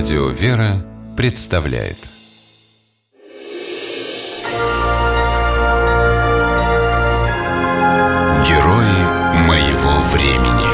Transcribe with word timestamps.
Радио 0.00 0.30
«Вера» 0.30 0.82
представляет 1.14 1.98
Герои 8.48 9.44
моего 9.46 10.00
времени 10.14 10.70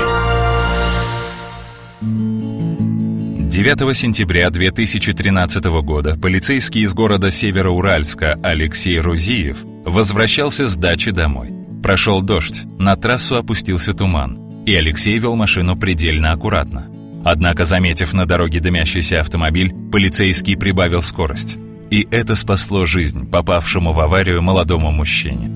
9 3.50 3.96
сентября 3.96 4.48
2013 4.50 5.64
года 5.82 6.16
полицейский 6.16 6.82
из 6.82 6.94
города 6.94 7.28
Североуральска 7.32 8.38
Алексей 8.44 9.00
Рузиев 9.00 9.64
возвращался 9.84 10.68
с 10.68 10.76
дачи 10.76 11.10
домой. 11.10 11.52
Прошел 11.82 12.22
дождь, 12.22 12.62
на 12.78 12.94
трассу 12.94 13.34
опустился 13.34 13.92
туман, 13.92 14.62
и 14.66 14.72
Алексей 14.76 15.18
вел 15.18 15.34
машину 15.34 15.74
предельно 15.76 16.30
аккуратно. 16.30 16.95
Однако, 17.28 17.64
заметив 17.64 18.14
на 18.14 18.24
дороге 18.24 18.60
дымящийся 18.60 19.20
автомобиль, 19.20 19.74
полицейский 19.90 20.56
прибавил 20.56 21.02
скорость. 21.02 21.56
И 21.90 22.06
это 22.12 22.36
спасло 22.36 22.86
жизнь 22.86 23.28
попавшему 23.28 23.90
в 23.90 23.98
аварию 23.98 24.42
молодому 24.42 24.92
мужчине. 24.92 25.50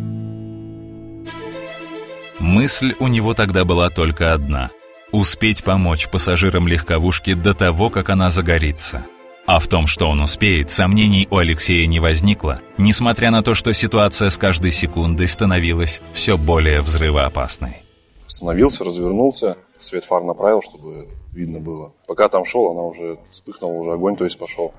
Мысль 2.41 2.97
у 2.99 3.07
него 3.07 3.35
тогда 3.35 3.65
была 3.65 3.89
только 3.89 4.33
одна– 4.33 4.71
успеть 5.13 5.63
помочь 5.63 6.09
пассажирам 6.09 6.67
легковушки 6.67 7.35
до 7.35 7.55
того, 7.55 7.89
как 7.89 8.11
она 8.11 8.31
загорится. 8.31 9.07
А 9.47 9.61
в 9.61 9.69
том, 9.69 9.87
что 9.87 10.11
он 10.11 10.21
успеет, 10.23 10.73
сомнений 10.73 11.29
у 11.31 11.37
Алексея 11.37 11.87
не 11.87 12.01
возникло, 12.01 12.61
несмотря 12.79 13.31
на 13.31 13.45
то, 13.45 13.55
что 13.55 13.73
ситуация 13.73 14.31
с 14.31 14.39
каждой 14.39 14.73
секундой 14.73 15.29
становилась 15.29 16.03
все 16.13 16.37
более 16.37 16.81
взрывоопасной. 16.81 17.85
Остановился, 18.27 18.83
развернулся, 18.83 19.57
свет 19.77 20.05
фар 20.05 20.25
направил, 20.25 20.63
чтобы 20.63 21.07
видно 21.33 21.61
было. 21.61 21.93
Пока 22.07 22.29
там 22.29 22.45
шел, 22.45 22.71
она 22.71 22.83
уже 22.83 23.19
вспыхнула, 23.29 23.73
уже 23.81 23.93
огонь, 23.93 24.17
то 24.17 24.25
есть 24.25 24.39
пошел. 24.39 24.73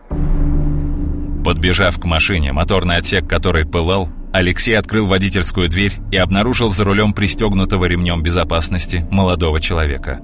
Подбежав 1.43 1.99
к 1.99 2.05
машине, 2.05 2.51
моторный 2.51 2.97
отсек 2.97 3.27
которой 3.27 3.65
пылал, 3.65 4.09
Алексей 4.31 4.77
открыл 4.77 5.07
водительскую 5.07 5.69
дверь 5.69 5.93
и 6.11 6.17
обнаружил 6.17 6.69
за 6.69 6.83
рулем 6.83 7.13
пристегнутого 7.13 7.85
ремнем 7.85 8.21
безопасности 8.21 9.07
молодого 9.11 9.59
человека. 9.59 10.19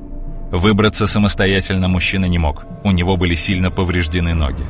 Выбраться 0.52 1.08
самостоятельно 1.08 1.88
мужчина 1.88 2.26
не 2.26 2.38
мог, 2.38 2.66
у 2.84 2.92
него 2.92 3.18
были 3.18 3.36
сильно 3.36 3.70
повреждены 3.70 4.34
ноги. 4.34 4.64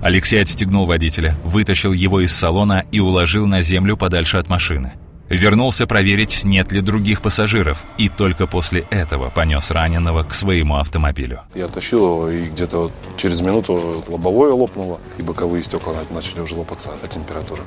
Алексей 0.00 0.42
отстегнул 0.42 0.84
водителя, 0.84 1.36
вытащил 1.44 1.92
его 1.92 2.20
из 2.20 2.34
салона 2.34 2.84
и 2.92 3.00
уложил 3.00 3.46
на 3.46 3.62
землю 3.62 3.96
подальше 3.96 4.36
от 4.36 4.48
машины. 4.48 4.92
Вернулся 5.32 5.86
проверить, 5.86 6.44
нет 6.44 6.72
ли 6.72 6.82
других 6.82 7.22
пассажиров, 7.22 7.84
и 7.96 8.10
только 8.10 8.46
после 8.46 8.84
этого 8.90 9.30
понес 9.30 9.70
раненого 9.70 10.24
к 10.24 10.34
своему 10.34 10.76
автомобилю. 10.76 11.40
Я 11.54 11.68
тащил 11.68 12.00
его, 12.00 12.28
и 12.28 12.42
где-то 12.50 12.78
вот 12.80 12.92
через 13.16 13.40
минуту 13.40 14.04
лобовое 14.08 14.52
лопнуло, 14.52 15.00
и 15.16 15.22
боковые 15.22 15.62
стекла 15.62 15.94
начали 16.10 16.40
уже 16.40 16.54
лопаться 16.54 16.90
от 17.02 17.08
температуры. 17.08 17.62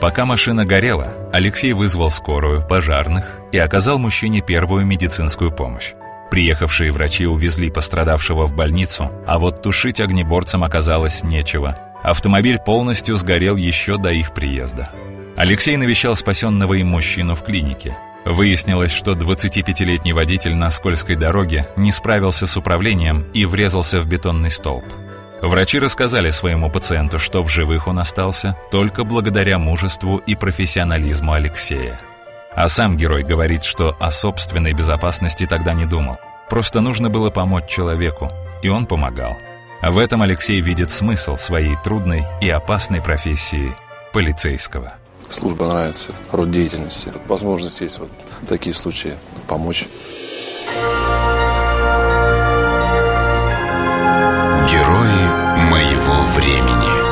Пока 0.00 0.26
машина 0.26 0.66
горела, 0.66 1.12
Алексей 1.32 1.72
вызвал 1.72 2.10
скорую, 2.10 2.66
пожарных 2.66 3.38
и 3.52 3.58
оказал 3.58 4.00
мужчине 4.00 4.40
первую 4.40 4.84
медицинскую 4.86 5.52
помощь. 5.52 5.92
Приехавшие 6.32 6.90
врачи 6.90 7.26
увезли 7.26 7.70
пострадавшего 7.70 8.46
в 8.46 8.56
больницу, 8.56 9.08
а 9.24 9.38
вот 9.38 9.62
тушить 9.62 10.00
огнеборцам 10.00 10.64
оказалось 10.64 11.22
нечего. 11.22 11.78
Автомобиль 12.02 12.58
полностью 12.58 13.16
сгорел 13.18 13.54
еще 13.54 13.98
до 13.98 14.10
их 14.10 14.34
приезда. 14.34 14.90
Алексей 15.36 15.76
навещал 15.76 16.14
спасенного 16.14 16.74
им 16.74 16.88
мужчину 16.88 17.34
в 17.34 17.42
клинике. 17.42 17.96
Выяснилось, 18.24 18.92
что 18.92 19.12
25-летний 19.12 20.12
водитель 20.12 20.54
на 20.54 20.70
скользкой 20.70 21.16
дороге 21.16 21.68
не 21.76 21.92
справился 21.92 22.46
с 22.46 22.56
управлением 22.56 23.26
и 23.34 23.44
врезался 23.44 24.00
в 24.00 24.06
бетонный 24.06 24.50
столб. 24.50 24.84
Врачи 25.42 25.78
рассказали 25.78 26.30
своему 26.30 26.70
пациенту, 26.70 27.18
что 27.18 27.42
в 27.42 27.50
живых 27.50 27.86
он 27.86 27.98
остался 27.98 28.56
только 28.70 29.04
благодаря 29.04 29.58
мужеству 29.58 30.18
и 30.18 30.34
профессионализму 30.34 31.32
Алексея. 31.32 32.00
А 32.54 32.68
сам 32.68 32.96
герой 32.96 33.24
говорит, 33.24 33.64
что 33.64 33.96
о 34.00 34.10
собственной 34.10 34.72
безопасности 34.72 35.44
тогда 35.44 35.74
не 35.74 35.84
думал. 35.84 36.16
Просто 36.48 36.80
нужно 36.80 37.10
было 37.10 37.30
помочь 37.30 37.68
человеку, 37.68 38.30
и 38.62 38.68
он 38.68 38.86
помогал. 38.86 39.36
В 39.82 39.98
этом 39.98 40.22
Алексей 40.22 40.60
видит 40.60 40.90
смысл 40.90 41.36
своей 41.36 41.76
трудной 41.82 42.24
и 42.40 42.48
опасной 42.48 43.02
профессии 43.02 43.74
полицейского. 44.12 44.94
Служба 45.34 45.66
нравится, 45.66 46.12
род 46.30 46.52
деятельности. 46.52 47.12
Возможность 47.26 47.80
есть 47.80 47.98
вот 47.98 48.08
такие 48.48 48.72
случаи 48.72 49.16
помочь. 49.48 49.88
Герои 54.70 55.70
моего 55.70 56.22
времени 56.36 57.02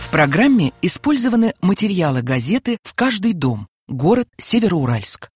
В 0.00 0.10
программе 0.10 0.74
использованы 0.82 1.54
материалы 1.62 2.20
газеты 2.20 2.76
«В 2.82 2.92
каждый 2.92 3.32
дом». 3.32 3.68
Город 3.88 4.28
Североуральск. 4.36 5.30